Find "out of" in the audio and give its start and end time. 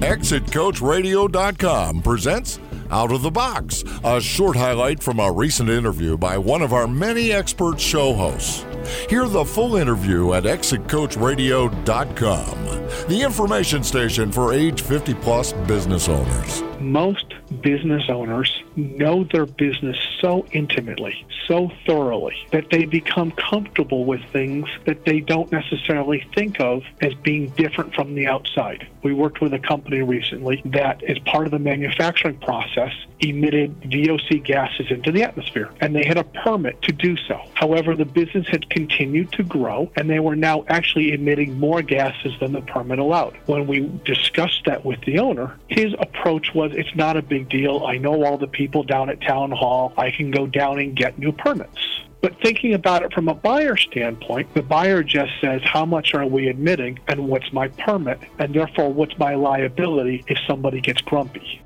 2.90-3.22